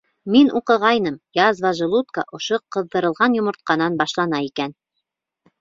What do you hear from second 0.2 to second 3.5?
Мин уҡығайным, язва желудка ошо ҡыҙҙырылған